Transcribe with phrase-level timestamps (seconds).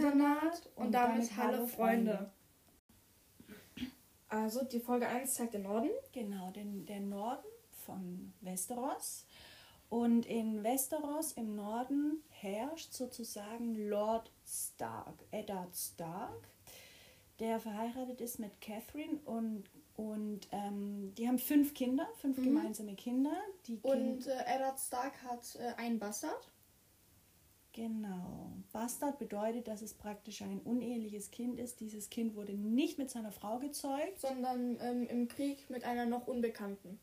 [0.00, 2.30] Winternaht und, damit Hallo Freunde.
[4.28, 5.90] Also die Folge 1 zeigt den Norden.
[6.12, 7.44] Genau, den, den Norden
[7.84, 9.26] von Westeros.
[9.90, 16.48] Und in Westeros im Norden herrscht sozusagen Lord Stark, Eddard Stark,
[17.40, 19.64] der verheiratet ist mit Catherine und,
[19.96, 22.44] und ähm, die haben fünf Kinder, fünf mhm.
[22.44, 23.36] gemeinsame Kinder.
[23.66, 26.48] Die und äh, Eddard Stark hat äh, einen Bastard.
[27.72, 28.52] Genau.
[28.72, 31.80] Bastard bedeutet, dass es praktisch ein uneheliches Kind ist.
[31.80, 34.20] Dieses Kind wurde nicht mit seiner Frau gezeugt.
[34.20, 36.98] Sondern ähm, im Krieg mit einer noch Unbekannten.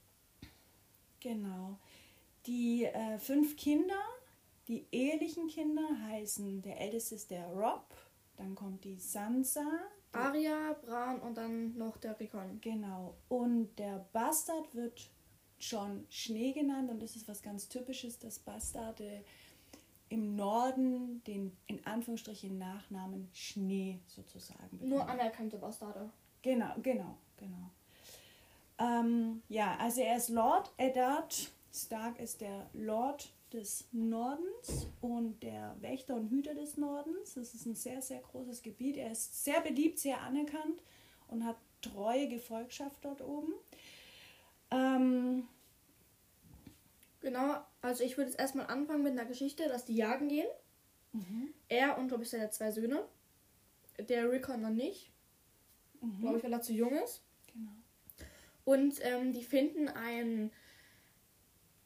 [1.20, 1.77] Genau.
[2.45, 3.99] Die äh, fünf Kinder,
[4.67, 7.86] die ehelichen Kinder, heißen, der älteste ist der Rob,
[8.36, 9.66] dann kommt die Sansa.
[10.13, 12.59] Die Arya, Bran und dann noch der Rickon.
[12.61, 13.16] Genau.
[13.30, 15.09] Und der Bastard wird
[15.59, 19.23] John Schnee genannt und das ist was ganz Typisches, dass Bastarde
[20.09, 24.89] im Norden den in Anführungsstrichen Nachnamen Schnee sozusagen bekommen.
[24.89, 26.09] Nur anerkannte Bastarde.
[26.41, 27.72] Genau, genau, genau.
[28.80, 35.75] Ähm, ja, also er ist Lord Eddard Stark ist der Lord des Nordens und der
[35.80, 37.35] Wächter und Hüter des Nordens.
[37.35, 38.97] Das ist ein sehr, sehr großes Gebiet.
[38.97, 40.81] Er ist sehr beliebt, sehr anerkannt
[41.28, 43.53] und hat treue Gefolgschaft dort oben.
[44.72, 45.47] Ähm,
[47.28, 50.47] Genau, also ich würde jetzt erstmal anfangen mit einer Geschichte, dass die jagen gehen.
[51.11, 51.53] Mhm.
[51.67, 53.06] Er und, glaube ich, seine zwei Söhne.
[54.00, 55.11] Der Rickon noch nicht.
[56.00, 56.22] Mhm.
[56.22, 57.22] Glaube ich, weil er zu jung ist.
[57.52, 57.73] Genau.
[58.64, 60.53] Und ähm, die finden einen,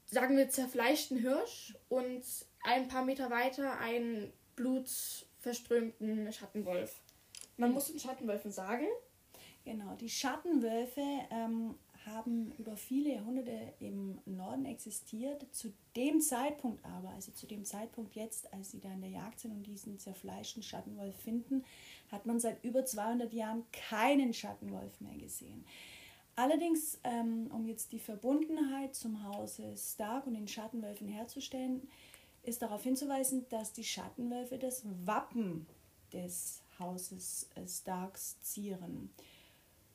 [0.06, 2.23] sagen wir, zerfleischten Hirsch und
[2.64, 7.02] ein paar Meter weiter einen blutverströmten Schattenwolf.
[7.58, 7.73] Man mhm.
[7.73, 8.86] muss den Schattenwölfen sagen.
[9.65, 11.02] Genau, die Schattenwölfe
[11.32, 15.45] ähm, haben über viele Jahrhunderte im Norden existiert.
[15.52, 19.39] Zu dem Zeitpunkt aber, also zu dem Zeitpunkt jetzt, als sie da in der Jagd
[19.39, 21.64] sind und diesen zerfleischten Schattenwolf finden,
[22.12, 25.66] hat man seit über 200 Jahren keinen Schattenwolf mehr gesehen.
[26.36, 31.88] Allerdings, ähm, um jetzt die Verbundenheit zum Hause Stark und den Schattenwölfen herzustellen,
[32.44, 35.68] ist darauf hinzuweisen, dass die Schattenwölfe das Wappen
[36.14, 39.12] des Hauses äh, Starks zieren.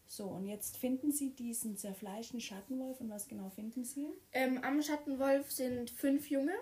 [0.08, 4.06] So, und jetzt finden Sie diesen zerfleischten Schattenwolf und was genau finden Sie?
[4.32, 6.54] Ähm, am Schattenwolf sind fünf Junge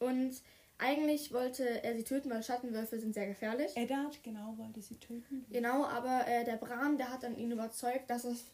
[0.00, 0.42] und
[0.78, 3.76] eigentlich wollte er sie töten, weil Schattenwölfe sind sehr gefährlich.
[3.76, 5.44] Eddard, genau, wollte sie töten.
[5.50, 8.46] Genau, aber äh, der Bran, der hat dann ihn überzeugt, dass, es,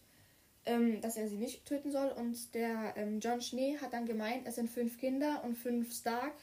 [0.67, 4.47] ähm, dass er sie nicht töten soll und der ähm, John Schnee hat dann gemeint,
[4.47, 6.35] es sind fünf Kinder und fünf Stark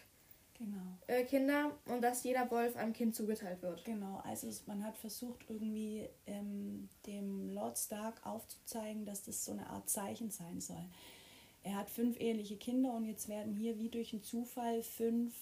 [0.57, 0.97] genau.
[1.07, 3.83] äh, Kinder und dass jeder Wolf einem Kind zugeteilt wird.
[3.85, 9.67] Genau, also man hat versucht irgendwie ähm, dem Lord Stark aufzuzeigen, dass das so eine
[9.67, 10.85] Art Zeichen sein soll.
[11.63, 15.33] Er hat fünf eheliche Kinder und jetzt werden hier wie durch einen Zufall fünf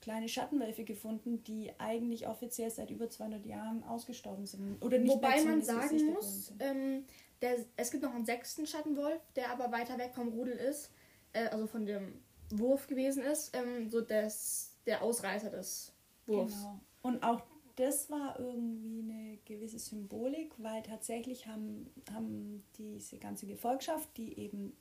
[0.00, 4.82] kleine Schattenwölfe gefunden, die eigentlich offiziell seit über 200 Jahren ausgestorben sind.
[4.82, 7.04] Oder nicht Wobei man sagen muss, ähm,
[7.40, 10.90] der, es gibt noch einen sechsten Schattenwolf, der aber weiter weg vom Rudel ist,
[11.32, 12.22] äh, also von dem
[12.58, 15.92] Wurf gewesen ist, ähm, so des, der Ausreißer des
[16.26, 16.54] Wurfs.
[16.54, 16.80] Genau.
[17.02, 17.42] Und auch
[17.76, 24.76] das war irgendwie eine gewisse Symbolik, weil tatsächlich haben, haben diese ganze Gefolgschaft, die eben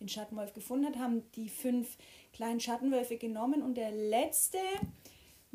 [0.00, 1.96] den Schattenwolf gefunden hat, haben die fünf
[2.32, 4.58] kleinen Schattenwölfe genommen und der letzte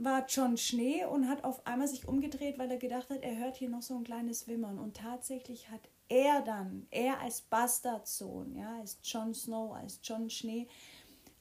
[0.04, 3.58] war John Schnee und hat auf einmal sich umgedreht, weil er gedacht hat, er hört
[3.58, 4.80] hier noch so ein kleines Wimmern.
[4.80, 10.68] Und tatsächlich hat er dann, er als Bastardsohn, ja, als John Snow, als John Schnee,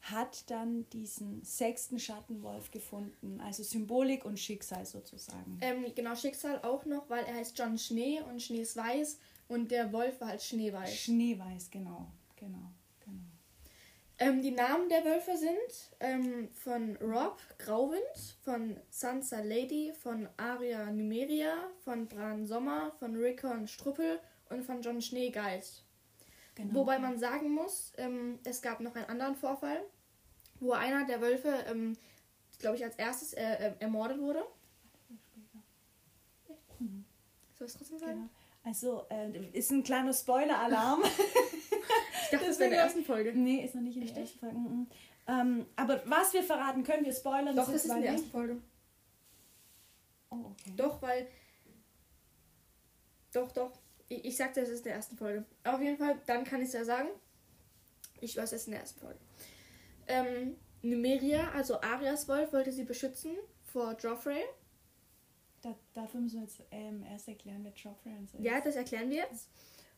[0.03, 3.41] hat dann diesen sechsten Schattenwolf gefunden.
[3.41, 5.59] Also Symbolik und Schicksal sozusagen.
[5.61, 9.71] Ähm, genau, Schicksal auch noch, weil er heißt John Schnee und Schnee ist weiß und
[9.71, 10.95] der Wolf war halt Schneeweiß.
[10.95, 12.71] Schneeweiß, genau, genau,
[13.01, 13.21] genau.
[14.19, 20.91] Ähm, die Namen der Wölfe sind ähm, von Rob Grauwind, von Sansa Lady, von Aria
[20.91, 25.85] Numeria, von Bran Sommer, von Rickon Struppel und von John Schneegeist.
[26.59, 26.75] Genau.
[26.75, 29.81] Wobei man sagen muss, ähm, es gab noch einen anderen Vorfall,
[30.59, 31.97] wo einer der Wölfe, ähm,
[32.59, 34.45] glaube ich, als erstes äh, äh, ermordet wurde.
[36.81, 37.05] Mhm.
[37.57, 38.13] Soll ich es trotzdem sagen?
[38.13, 38.29] Genau.
[38.65, 41.03] Also, äh, ist ein kleiner Spoiler-Alarm.
[42.25, 43.33] ich dachte, das wäre in der ersten Folge.
[43.33, 44.59] Nee, ist noch nicht in der ersten Folge.
[44.59, 44.87] Mhm.
[45.29, 47.55] Ähm, aber was wir verraten, können wir spoilern.
[47.55, 48.61] Doch, das ist in der ersten Folge.
[50.31, 50.73] Oh, okay.
[50.77, 51.29] Doch, weil.
[53.33, 53.71] Doch, doch.
[54.09, 55.45] Ich, ich sagte, es ist in der ersten Folge.
[55.65, 57.09] Auf jeden Fall, dann kann ich es ja sagen.
[58.21, 59.19] Ich weiß es in der ersten Folge.
[60.07, 64.43] Ähm, Numeria, also Arias Wolf, wollte sie beschützen vor Joffrey.
[65.63, 68.45] Da, dafür müssen wir jetzt ähm, erst erklären, wer Joffrey und so ist.
[68.45, 69.49] Ja, das erklären wir jetzt.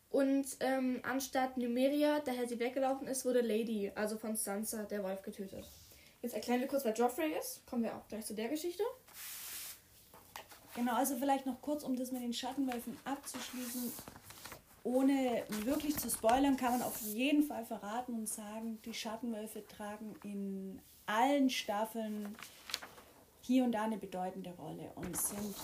[0.09, 5.21] Und ähm, anstatt Numeria, daher sie weggelaufen ist, wurde Lady, also von Sansa, der Wolf,
[5.21, 5.65] getötet.
[6.21, 7.65] Jetzt erklären wir kurz, wer Joffrey ist.
[7.65, 8.83] Kommen wir auch gleich zu der Geschichte.
[10.75, 13.91] Genau, also vielleicht noch kurz, um das mit den Schattenwölfen abzuschließen.
[14.83, 20.15] Ohne wirklich zu spoilern, kann man auf jeden Fall verraten und sagen, die Schattenwölfe tragen
[20.23, 22.35] in allen Staffeln
[23.41, 25.55] hier und da eine bedeutende Rolle und sind,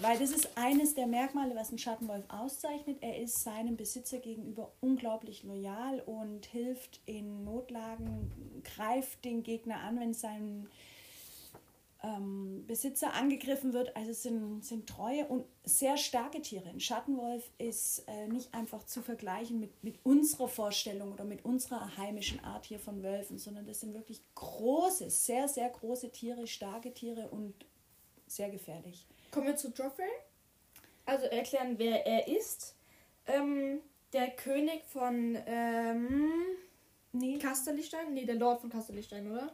[0.00, 2.98] weil das ist eines der Merkmale, was ein Schattenwolf auszeichnet.
[3.00, 10.00] Er ist seinem Besitzer gegenüber unglaublich loyal und hilft in Notlagen, greift den Gegner an,
[10.00, 10.68] wenn sein
[12.02, 13.96] ähm, Besitzer angegriffen wird.
[13.96, 16.68] Also es sind, sind treue und sehr starke Tiere.
[16.68, 21.96] Ein Schattenwolf ist äh, nicht einfach zu vergleichen mit, mit unserer Vorstellung oder mit unserer
[21.96, 26.94] heimischen Art hier von Wölfen, sondern das sind wirklich große, sehr, sehr große Tiere, starke
[26.94, 27.54] Tiere und
[28.26, 29.06] sehr gefährlich.
[29.30, 30.06] Kommen wir zu Joffrey.
[31.04, 32.74] Also erklären, wer er ist.
[33.26, 33.80] Ähm,
[34.12, 36.30] der König von ähm,
[37.12, 37.38] nee.
[37.38, 38.14] Kasterlichstein?
[38.14, 39.52] Nee, der Lord von Kasterlichstein, oder?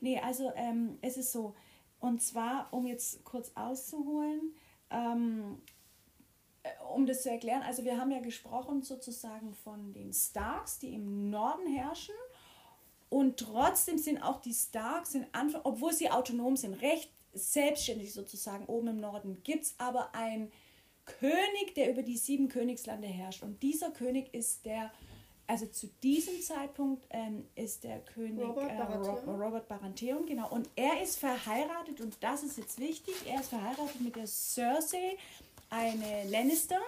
[0.00, 1.54] Nee, also ähm, es ist so,
[2.06, 4.54] und zwar, um jetzt kurz auszuholen,
[4.90, 5.60] ähm,
[6.62, 10.94] äh, um das zu erklären, also wir haben ja gesprochen sozusagen von den Starks, die
[10.94, 12.14] im Norden herrschen.
[13.08, 18.66] Und trotzdem sind auch die Starks, in Anfang, obwohl sie autonom sind, recht selbstständig sozusagen
[18.66, 20.50] oben im Norden, gibt es aber einen
[21.04, 23.42] König, der über die sieben Königslande herrscht.
[23.42, 24.90] Und dieser König ist der
[25.46, 29.30] also zu diesem Zeitpunkt ähm, ist der König Robert, äh.
[29.30, 30.48] Robert Baratheon, genau.
[30.50, 35.16] Und er ist verheiratet, und das ist jetzt wichtig, er ist verheiratet mit der Cersei,
[35.70, 36.80] eine Lannister.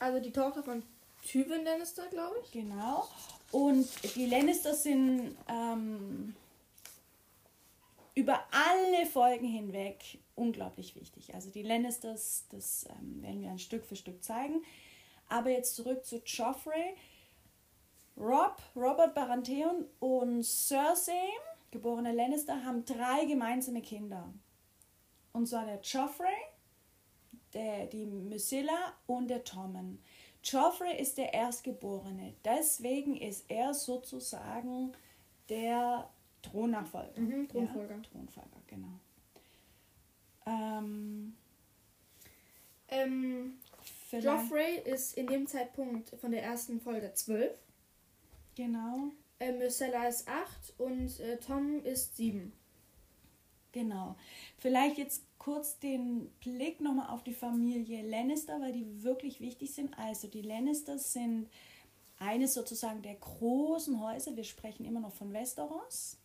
[0.00, 0.82] Also die Tochter von
[1.24, 2.52] Tywin Lannister, glaube ich.
[2.52, 3.08] Genau.
[3.50, 6.34] Und die Lannister sind ähm,
[8.14, 11.34] über alle Folgen hinweg unglaublich wichtig.
[11.34, 14.62] Also die Lannisters, das ähm, werden wir ein Stück für Stück zeigen.
[15.28, 16.94] Aber jetzt zurück zu Joffrey.
[18.16, 21.28] Rob, Robert Baratheon und Cersei,
[21.70, 24.32] geborene Lannister, haben drei gemeinsame Kinder.
[25.32, 26.28] Und zwar der Joffrey,
[27.54, 30.02] der, die Mysilla und der Tommen.
[30.44, 32.34] Joffrey ist der Erstgeborene.
[32.44, 34.92] Deswegen ist er sozusagen
[35.48, 36.08] der
[36.42, 37.20] Thronnachfolger.
[37.20, 37.94] Mhm, Thronfolger.
[37.96, 38.98] Ja, Thronfolger, genau.
[40.46, 41.36] Ähm,
[42.88, 43.58] ähm,
[44.10, 47.56] Joffrey ist in dem Zeitpunkt von der ersten Folge zwölf.
[48.54, 49.10] Genau.
[49.38, 52.52] Äh, Myrcella ist 8 und äh, Tom ist 7.
[53.72, 54.16] Genau.
[54.58, 59.98] Vielleicht jetzt kurz den Blick nochmal auf die Familie Lannister, weil die wirklich wichtig sind.
[59.98, 61.48] Also die Lannisters sind
[62.18, 64.36] eines sozusagen der großen Häuser.
[64.36, 66.18] Wir sprechen immer noch von Westeros.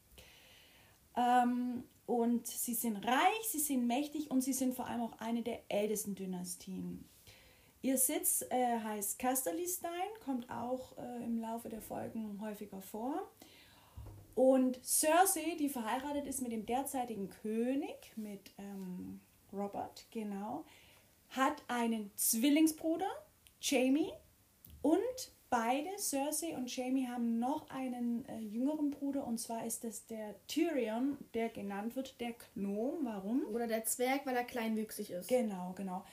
[1.15, 5.41] Ähm, und sie sind reich, sie sind mächtig und sie sind vor allem auch eine
[5.41, 7.03] der ältesten Dynastien.
[7.81, 9.91] Ihr Sitz äh, heißt Casterlystein,
[10.25, 13.29] kommt auch äh, im Laufe der Folgen häufiger vor.
[14.35, 19.19] Und Cersei, die verheiratet ist mit dem derzeitigen König, mit ähm,
[19.51, 20.63] Robert, genau,
[21.29, 23.09] hat einen Zwillingsbruder,
[23.61, 24.11] Jamie,
[24.81, 30.05] und beide, Cersei und Jamie, haben noch einen äh, jüngeren Bruder, und zwar ist das
[30.05, 32.99] der Tyrion, der genannt wird der Gnom.
[33.03, 33.43] Warum?
[33.51, 35.27] Oder der Zwerg, weil er kleinwüchsig ist.
[35.27, 36.03] Genau, genau.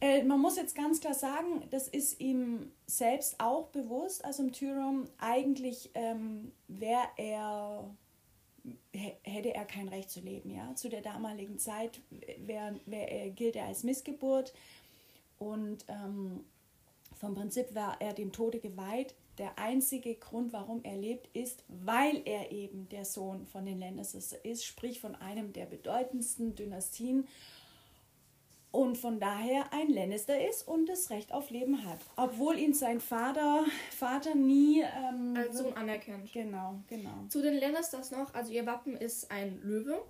[0.00, 4.24] Äh, man muss jetzt ganz klar sagen, das ist ihm selbst auch bewusst.
[4.24, 7.90] Also im Tyrion eigentlich ähm, wäre er
[8.92, 10.74] hätte er kein Recht zu leben, ja.
[10.74, 12.00] Zu der damaligen Zeit
[12.38, 14.52] wär, wär, er, gilt er als Missgeburt
[15.38, 16.44] und ähm,
[17.14, 19.14] vom Prinzip war er dem Tode geweiht.
[19.38, 24.32] Der einzige Grund, warum er lebt, ist, weil er eben der Sohn von den Lannisters
[24.42, 27.26] ist, sprich von einem der bedeutendsten Dynastien
[28.70, 32.00] und von daher ein Lannister ist und das Recht auf Leben hat.
[32.16, 36.32] Obwohl ihn sein Vater, Vater nie ähm, als Sohn anerkennt.
[36.32, 37.26] Genau, genau.
[37.28, 40.02] Zu den Lannisters noch, also ihr Wappen ist ein Löwe.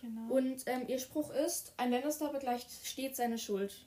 [0.00, 0.34] Genau.
[0.34, 3.86] Und ähm, ihr Spruch ist, ein Lannister begleicht stets seine Schuld.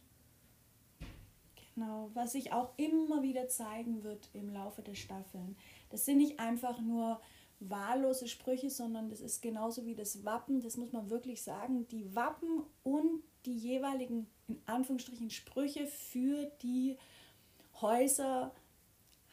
[1.74, 5.58] Genau, was sich auch immer wieder zeigen wird im Laufe der Staffeln.
[5.90, 7.20] Das sind nicht einfach nur
[7.60, 12.16] wahllose Sprüche, sondern das ist genauso wie das Wappen, das muss man wirklich sagen, die
[12.16, 16.98] Wappen und die jeweiligen, in Anführungsstrichen, Sprüche für die
[17.82, 18.54] Häuser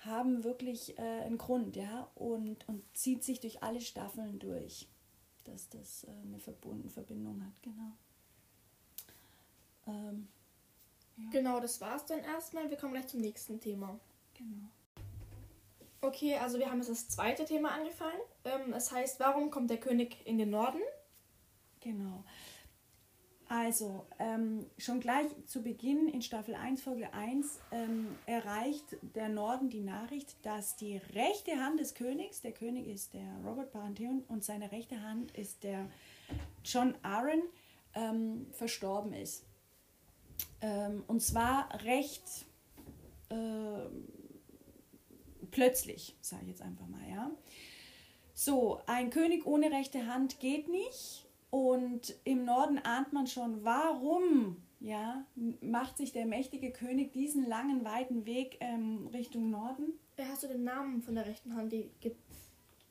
[0.00, 4.88] haben wirklich äh, einen Grund, ja, und, und zieht sich durch alle Staffeln durch,
[5.44, 7.92] dass das äh, eine Verbund Verbindung hat, genau.
[9.86, 10.28] Ähm,
[11.16, 11.30] ja.
[11.30, 12.70] Genau, das war's dann erstmal.
[12.70, 13.98] Wir kommen gleich zum nächsten Thema.
[14.34, 14.68] Genau.
[16.00, 18.20] Okay, also wir haben jetzt das zweite Thema angefangen.
[18.44, 20.80] Ähm, es heißt, warum kommt der König in den Norden?
[21.80, 22.24] Genau.
[23.54, 29.68] Also, ähm, schon gleich zu Beginn in Staffel 1, Folge 1, ähm, erreicht der Norden
[29.68, 34.42] die Nachricht, dass die rechte Hand des Königs, der König ist der Robert Baratheon und
[34.42, 35.86] seine rechte Hand ist der
[36.64, 37.42] John Aaron,
[37.94, 39.44] ähm, verstorben ist.
[40.62, 42.46] Ähm, und zwar recht
[43.28, 43.90] äh,
[45.50, 47.30] plötzlich, sage ich jetzt einfach mal, ja.
[48.32, 54.56] So, ein König ohne rechte Hand geht nicht und im Norden ahnt man schon, warum
[54.80, 55.26] ja,
[55.60, 59.92] macht sich der mächtige König diesen langen, weiten Weg ähm, Richtung Norden.
[60.18, 62.16] Hast du den Namen von der rechten Hand, die ge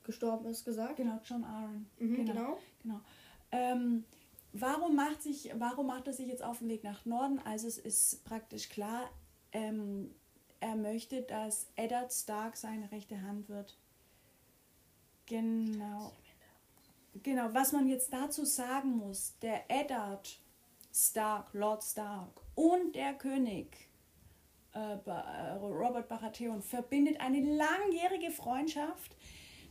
[0.04, 0.96] gestorben ist, gesagt?
[0.96, 1.86] Genau, John Aaron.
[1.98, 2.32] Mhm, genau.
[2.32, 2.60] genau.
[2.82, 3.00] genau.
[3.50, 4.04] Ähm,
[4.52, 7.40] warum, macht sich, warum macht er sich jetzt auf den Weg nach Norden?
[7.40, 9.10] Also es ist praktisch klar,
[9.50, 10.14] ähm,
[10.60, 13.76] er möchte, dass Eddard Stark seine rechte Hand wird.
[15.26, 16.12] Genau.
[17.22, 20.38] Genau, was man jetzt dazu sagen muss, der Eddard
[20.94, 23.88] Stark, Lord Stark und der König
[24.74, 29.16] äh, äh, Robert Baratheon verbindet eine langjährige Freundschaft.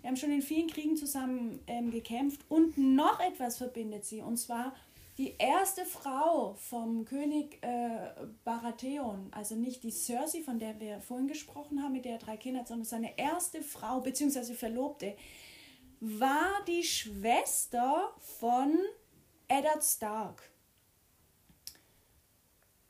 [0.02, 4.38] Wir haben schon in vielen Kriegen zusammen ähm, gekämpft und noch etwas verbindet sie und
[4.38, 4.74] zwar
[5.18, 8.10] die erste Frau vom König äh,
[8.44, 12.38] Baratheon, also nicht die Cersei, von der wir vorhin gesprochen haben, mit der er drei
[12.38, 14.54] Kinder hat, sondern seine erste Frau bzw.
[14.54, 15.16] Verlobte,
[16.02, 18.78] war die Schwester von
[19.48, 20.52] Eddard Stark.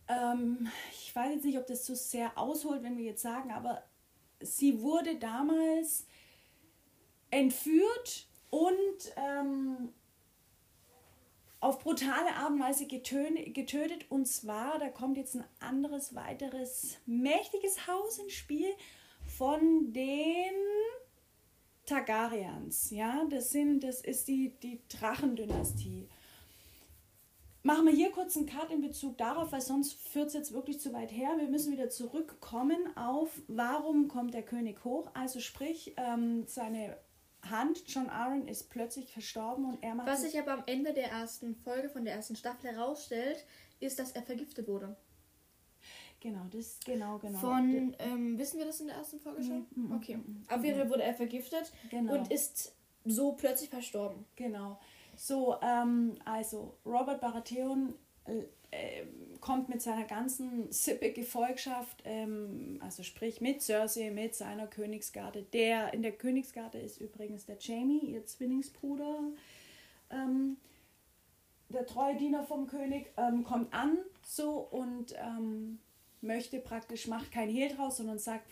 [0.07, 3.83] Ähm, ich weiß jetzt nicht, ob das zu sehr ausholt, wenn wir jetzt sagen, aber
[4.39, 6.07] sie wurde damals
[7.31, 9.93] entführt und ähm,
[11.59, 14.09] auf brutale Art und Weise getötet.
[14.09, 18.73] Und zwar, da kommt jetzt ein anderes, weiteres mächtiges Haus ins Spiel
[19.37, 20.53] von den
[21.91, 22.89] Targaryens.
[22.91, 26.07] Ja, das, sind, das ist die, die Drachendynastie.
[27.63, 30.79] Machen wir hier kurz einen Cut in Bezug darauf, weil sonst führt es jetzt wirklich
[30.79, 31.35] zu weit her.
[31.37, 35.11] Wir müssen wieder zurückkommen auf, warum kommt der König hoch?
[35.13, 36.97] Also sprich, ähm, seine
[37.49, 40.07] Hand, John Aaron, ist plötzlich verstorben und er macht.
[40.07, 43.45] Was sich aber am Ende der ersten Folge von der ersten Staffel herausstellt,
[43.81, 44.95] ist, dass er vergiftet wurde.
[46.21, 47.39] Genau, das genau, genau.
[47.39, 49.65] Von, ähm, wissen wir das in der ersten Folge schon?
[49.75, 49.91] Mhm.
[49.95, 50.17] Okay.
[50.17, 50.43] Mhm.
[50.49, 52.13] Auf jeden Fall wurde er vergiftet genau.
[52.13, 52.73] und ist
[53.05, 54.23] so plötzlich verstorben.
[54.35, 54.79] Genau.
[55.15, 59.03] So, ähm, also Robert Baratheon äh,
[59.39, 65.43] kommt mit seiner ganzen Sippe Gefolgschaft, ähm, also sprich mit Cersei, mit seiner Königsgarde.
[65.53, 69.19] Der in der Königsgarde ist übrigens der Jamie, ihr Zwillingsbruder.
[70.11, 70.57] Ähm,
[71.69, 75.79] der treue Diener vom König ähm, kommt an so und ähm,
[76.21, 78.47] möchte praktisch, macht kein Hehl draus, sondern sagt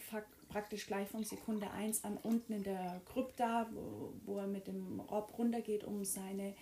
[0.49, 4.99] praktisch gleich von Sekunde 1 an unten in der Krypta, wo, wo er mit dem
[4.99, 6.55] Rob runtergeht, um seine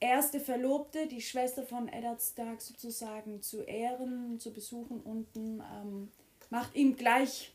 [0.00, 6.10] erste Verlobte, die Schwester von Eddard Stark sozusagen zu ehren, zu besuchen unten, ähm,
[6.50, 7.54] macht ihm gleich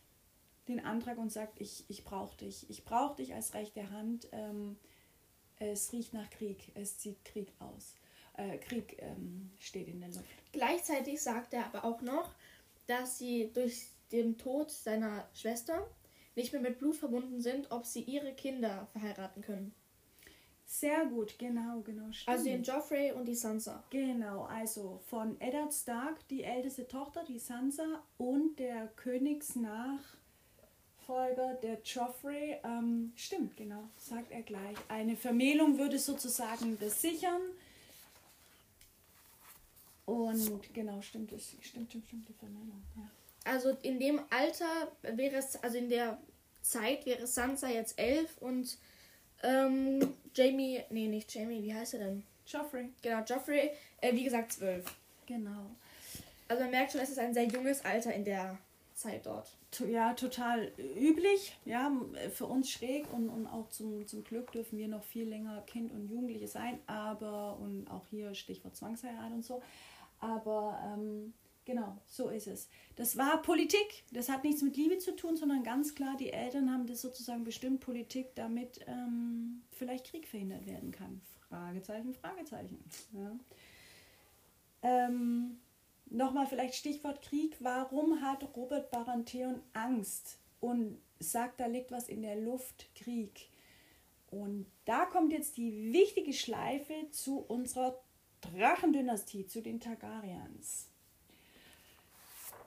[0.68, 2.70] den Antrag und sagt, ich, ich brauche dich.
[2.70, 4.28] Ich brauche dich als rechte Hand.
[4.32, 4.78] Ähm,
[5.60, 6.72] es riecht nach Krieg.
[6.74, 7.96] Es zieht Krieg aus.
[8.38, 10.26] Äh, Krieg ähm, steht in der Luft.
[10.52, 12.34] Gleichzeitig sagt er aber auch noch,
[12.88, 15.88] dass sie durch den Tod seiner Schwester
[16.36, 19.74] nicht mehr mit Blut verbunden sind, ob sie ihre Kinder verheiraten können.
[20.66, 22.12] Sehr gut, genau, genau.
[22.12, 22.38] Stimmt.
[22.38, 23.84] Also den Joffrey und die Sansa.
[23.90, 32.58] Genau, also von Eddard Stark, die älteste Tochter, die Sansa, und der Königsnachfolger, der Joffrey.
[32.66, 34.76] Ähm, stimmt, genau, sagt er gleich.
[34.90, 37.42] Eine Vermählung würde sozusagen das sichern.
[40.08, 43.12] Und genau, stimmt, es stimmt, stimmt, stimmt, die Vermählung, ja.
[43.44, 46.18] Also in dem Alter wäre es, also in der
[46.62, 48.78] Zeit wäre Sansa jetzt elf und
[49.44, 52.24] ähm, Jamie, nee, nicht Jamie, wie heißt er denn?
[52.46, 52.90] Joffrey.
[53.02, 54.86] Genau, Joffrey, äh, wie gesagt, zwölf.
[55.26, 55.72] Genau.
[56.48, 58.58] Also man merkt schon, es ist ein sehr junges Alter in der
[58.94, 59.58] Zeit dort.
[59.86, 61.92] Ja, total üblich, ja,
[62.34, 65.92] für uns schräg und, und auch zum, zum Glück dürfen wir noch viel länger Kind
[65.92, 69.62] und Jugendliche sein, aber, und auch hier Stichwort Zwangsheirat und so,
[70.20, 71.34] aber ähm,
[71.66, 72.70] Genau, so ist es.
[72.96, 74.06] Das war Politik.
[74.14, 77.44] Das hat nichts mit Liebe zu tun, sondern ganz klar, die Eltern haben das sozusagen
[77.44, 81.20] bestimmt Politik, damit ähm, vielleicht Krieg verhindert werden kann.
[81.50, 82.82] Fragezeichen, Fragezeichen.
[83.12, 83.38] Ja.
[84.82, 85.58] Ähm,
[86.10, 87.58] Nochmal vielleicht Stichwort Krieg.
[87.60, 93.50] Warum hat Robert Baratheon Angst und sagt, da liegt was in der Luft, Krieg?
[94.30, 98.00] Und da kommt jetzt die wichtige Schleife zu unserer
[98.56, 100.88] Drachendynastie, zu den Targaryens.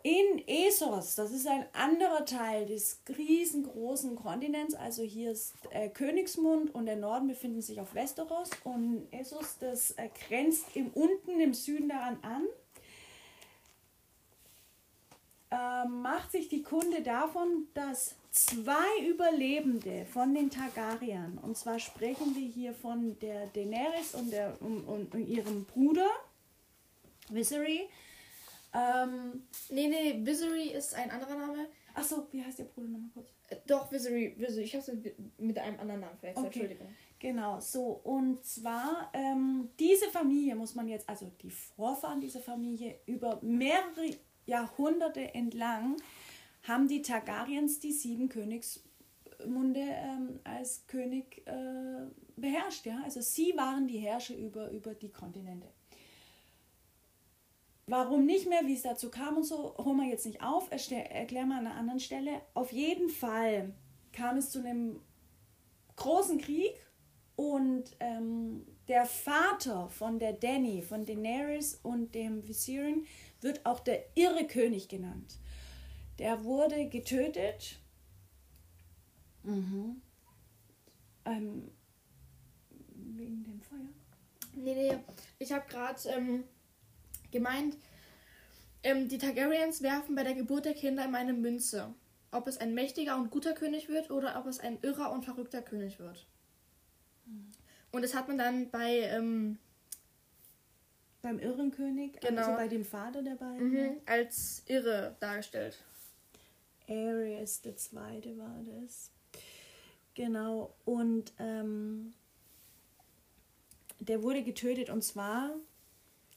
[0.03, 6.75] in Essos, das ist ein anderer Teil des riesengroßen Kontinents, also hier ist äh, Königsmund
[6.75, 11.53] und der Norden befinden sich auf Westeros und Essos, das äh, grenzt im unten im
[11.53, 12.47] Süden daran an.
[15.51, 22.35] Äh, macht sich die Kunde davon, dass zwei Überlebende von den Targaryen, und zwar sprechen
[22.35, 26.09] wir hier von der Daenerys und, der, und, und, und ihrem Bruder
[27.29, 27.89] Visery,
[28.73, 31.67] ähm, nee, nee, Visery ist ein anderer Name.
[31.95, 33.31] Achso, wie heißt der Bruder nochmal kurz?
[33.49, 34.65] Äh, doch, Visery, Visery.
[34.65, 36.61] Ich habe es mit einem anderen Namen verwechselt, okay.
[36.61, 36.95] Entschuldigung.
[37.19, 38.01] Genau, so.
[38.05, 44.17] Und zwar, ähm, diese Familie muss man jetzt, also die Vorfahren dieser Familie, über mehrere
[44.51, 45.97] Jahrhunderte entlang
[46.65, 52.85] haben die Targaryens die sieben Königsmunde ähm, als König äh, beherrscht.
[52.85, 53.01] Ja?
[53.05, 55.69] Also sie waren die Herrscher über, über die Kontinente.
[57.87, 61.49] Warum nicht mehr, wie es dazu kam und so, holen wir jetzt nicht auf, erklären
[61.49, 62.41] wir an einer anderen Stelle.
[62.55, 63.73] Auf jeden Fall
[64.13, 65.01] kam es zu einem
[65.97, 66.75] großen Krieg
[67.35, 73.07] und ähm, der Vater von der Danny, von Daenerys und dem Viserion,
[73.43, 75.39] wird auch der irre König genannt.
[76.19, 77.79] Der wurde getötet.
[79.43, 80.03] Mhm.
[81.25, 81.71] Ähm,
[82.95, 83.79] wegen dem Feuer?
[84.55, 84.99] Nee, nee,
[85.39, 86.45] ich habe gerade ähm,
[87.31, 87.77] gemeint,
[88.83, 91.95] ähm, die Targaryens werfen bei der Geburt der Kinder immer eine Münze.
[92.33, 95.63] Ob es ein mächtiger und guter König wird oder ob es ein irrer und verrückter
[95.63, 96.27] König wird.
[97.27, 97.51] Mhm.
[97.93, 99.01] Und das hat man dann bei.
[99.01, 99.59] Ähm,
[101.23, 102.43] beim irren König, also genau.
[102.43, 105.83] also bei dem Vater der beiden, mhm, als irre dargestellt.
[106.89, 109.11] Ares der Zweite war das.
[110.15, 110.75] Genau.
[110.85, 112.15] Und ähm,
[114.01, 115.55] der wurde getötet und zwar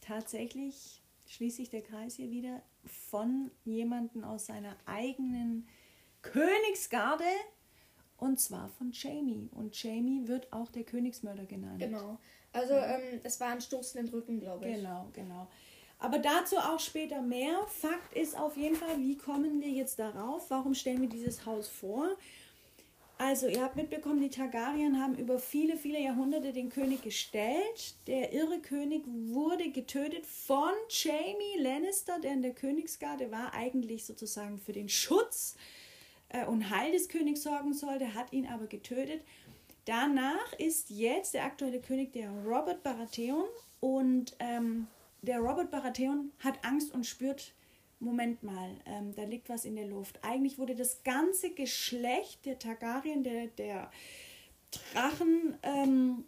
[0.02, 5.68] tatsächlich schließt sich der Kreis hier wieder von jemandem aus seiner eigenen
[6.22, 7.24] Königsgarde
[8.18, 9.50] und zwar von Jamie.
[9.52, 11.80] Und Jamie wird auch der Königsmörder genannt.
[11.80, 12.20] Genau.
[12.54, 14.76] Also ähm, es war ein Stoß in den Rücken, glaube ich.
[14.76, 15.48] Genau, genau.
[16.00, 17.66] Aber dazu auch später mehr.
[17.68, 20.50] Fakt ist auf jeden Fall, wie kommen wir jetzt darauf?
[20.50, 22.10] Warum stellen wir dieses Haus vor?
[23.18, 27.96] Also, ihr habt mitbekommen, die Targaryen haben über viele, viele Jahrhunderte den König gestellt.
[28.08, 34.58] Der irre König wurde getötet von Jamie Lannister, der in der Königsgarde war, eigentlich sozusagen
[34.58, 35.56] für den Schutz
[36.30, 39.22] äh, und Heil des Königs sorgen sollte, hat ihn aber getötet.
[39.86, 43.46] Danach ist jetzt der aktuelle König der Robert Baratheon
[43.80, 44.88] und ähm,
[45.22, 47.54] der Robert Baratheon hat Angst und spürt,
[48.00, 50.20] Moment mal, ähm, da liegt was in der Luft.
[50.24, 53.92] Eigentlich wurde das ganze Geschlecht der Targaryen, der, der
[54.72, 56.26] Drachen, ähm,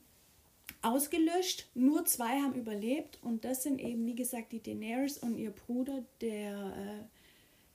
[0.82, 1.68] ausgelöscht.
[1.74, 6.04] Nur zwei haben überlebt und das sind eben, wie gesagt, die Daenerys und ihr Bruder,
[6.22, 7.08] der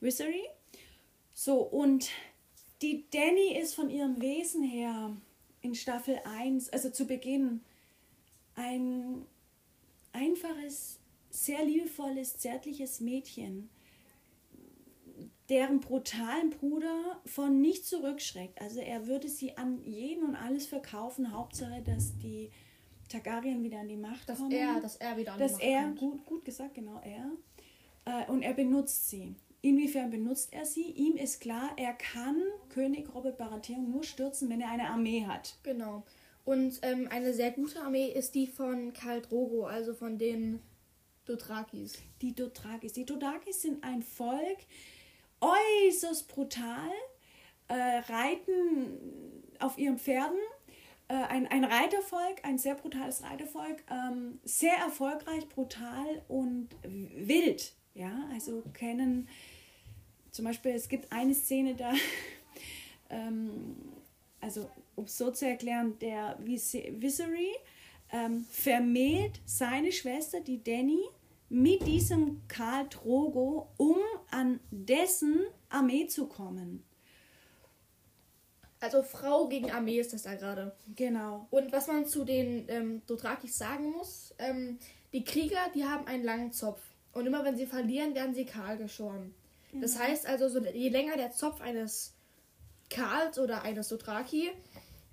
[0.00, 0.44] äh, Visery.
[1.34, 2.10] So, und
[2.82, 5.16] die Danny ist von ihrem Wesen her
[5.62, 7.60] in Staffel 1, also zu Beginn,
[8.54, 9.24] ein
[10.12, 10.98] einfaches,
[11.30, 13.70] sehr liebevolles, zärtliches Mädchen
[15.50, 18.60] deren brutalen Bruder von nicht zurückschreckt.
[18.62, 22.50] Also er würde sie an jeden und alles verkaufen, Hauptsache, dass die
[23.08, 24.52] Targaryen wieder an die Macht dass kommen.
[24.52, 25.98] Er, dass er wieder an die Macht er, kommt.
[25.98, 27.32] Gut, gut gesagt, genau, er.
[28.04, 29.34] Äh, und er benutzt sie.
[29.62, 30.90] Inwiefern benutzt er sie?
[30.90, 35.56] Ihm ist klar, er kann König Robert Baratheon nur stürzen, wenn er eine Armee hat.
[35.62, 36.04] Genau.
[36.44, 40.60] Und ähm, eine sehr gute Armee ist die von Karl Drogo, also von den
[41.26, 41.98] Dothrakis.
[42.22, 42.94] Die Dothrakis.
[42.94, 44.58] Die Dothrakis sind ein Volk,
[45.40, 46.90] äußerst brutal,
[47.68, 48.98] äh, reiten
[49.58, 50.38] auf ihren Pferden.
[51.08, 57.74] Äh, ein, ein Reitervolk, ein sehr brutales Reitervolk, ähm, sehr erfolgreich, brutal und wild.
[57.94, 59.28] Ja, also kennen
[60.30, 61.92] zum Beispiel, es gibt eine Szene da,
[63.10, 63.76] ähm,
[64.40, 67.54] also um es so zu erklären, der Visery
[68.12, 71.00] ähm, vermählt seine Schwester, die Danny,
[71.48, 73.96] mit diesem Karl Drogo, um
[74.30, 76.84] an dessen Armee zu kommen.
[78.78, 80.74] Also Frau gegen Armee ist das da gerade.
[80.96, 81.46] Genau.
[81.50, 84.78] Und was man zu den ähm, Dothrakis sagen muss, ähm,
[85.12, 86.80] die Krieger, die haben einen langen Zopf.
[87.12, 89.34] Und immer wenn sie verlieren, werden sie kahl geschoren.
[89.72, 92.14] Das heißt also, so, je länger der Zopf eines
[92.88, 94.50] Karls oder eines Dothraki,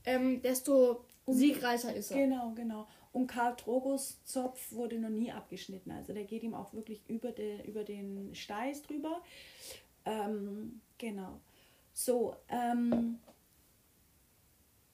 [0.06, 2.18] ähm, desto siegreicher ist er.
[2.18, 2.88] Genau, genau.
[3.12, 5.92] Und Karl Drogos Zopf wurde noch nie abgeschnitten.
[5.92, 9.22] Also der geht ihm auch wirklich über, de, über den Steiß drüber.
[10.06, 11.40] Ähm, genau.
[11.94, 13.20] So, ähm,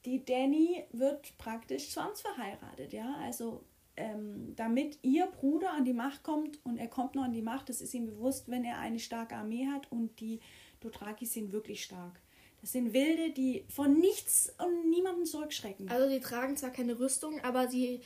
[0.05, 3.15] die Danny wird praktisch zwangsverheiratet, ja.
[3.21, 3.63] Also
[3.95, 7.69] ähm, damit ihr Bruder an die Macht kommt und er kommt noch an die Macht,
[7.69, 10.39] das ist ihm bewusst, wenn er eine starke Armee hat und die
[10.79, 12.19] Dothraki sind wirklich stark.
[12.61, 15.89] Das sind Wilde, die von nichts und niemandem zurückschrecken.
[15.89, 18.01] Also die tragen zwar keine Rüstung, aber sie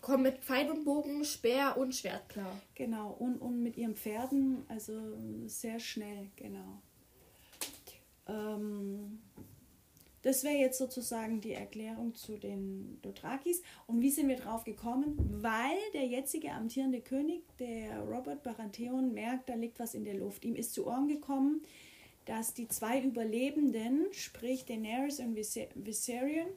[0.00, 2.60] kommen mit Pfeil und Bogen, Speer und Schwert klar.
[2.74, 4.92] Genau, und, und mit ihren Pferden, also
[5.46, 6.80] sehr schnell, genau.
[8.28, 9.20] Ähm,
[10.26, 13.62] das wäre jetzt sozusagen die Erklärung zu den Dothrakis.
[13.86, 15.14] Und wie sind wir drauf gekommen?
[15.40, 20.44] Weil der jetzige amtierende König, der Robert Baratheon, merkt, da liegt was in der Luft.
[20.44, 21.62] Ihm ist zu Ohren gekommen,
[22.24, 26.48] dass die zwei Überlebenden, sprich Daenerys und Viserion,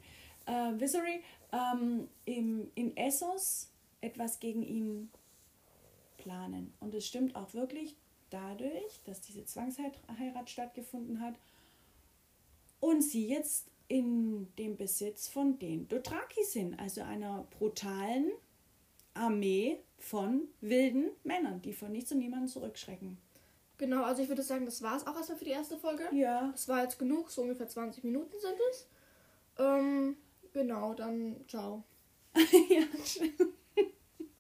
[0.48, 1.22] äh, Visery,
[1.54, 3.70] ähm, im, in Essos
[4.02, 5.12] etwas gegen ihn
[6.18, 6.74] planen.
[6.80, 7.96] Und es stimmt auch wirklich
[8.32, 11.36] dadurch, dass diese Zwangsheirat stattgefunden hat
[12.80, 18.32] und sie jetzt in dem Besitz von den Dothraki sind, also einer brutalen
[19.14, 23.18] Armee von wilden Männern, die von nichts und niemandem zurückschrecken.
[23.78, 26.04] Genau, also ich würde sagen, das war es auch erstmal für die erste Folge.
[26.12, 26.50] Ja.
[26.52, 28.88] Das war jetzt genug, so ungefähr 20 Minuten sind es.
[29.58, 30.18] Ähm,
[30.54, 31.84] genau, dann ciao.
[32.36, 33.34] ja, schön.